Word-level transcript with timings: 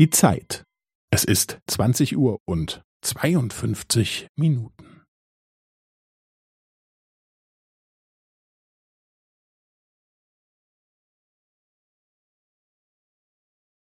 Die 0.00 0.08
Zeit. 0.08 0.64
Es 1.12 1.24
ist 1.24 1.58
20 1.66 2.16
Uhr 2.16 2.38
und 2.48 2.80
52 3.04 4.28
Minuten. 4.34 5.04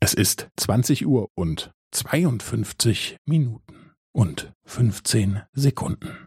Es 0.00 0.12
ist 0.12 0.48
20 0.56 1.06
Uhr 1.06 1.28
und 1.38 1.70
52 1.92 3.18
Minuten 3.24 3.94
und 4.12 4.52
15 4.64 5.40
Sekunden. 5.52 6.26